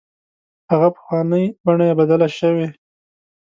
[0.71, 2.67] هغه پخوانۍ بڼه یې بدله شوې.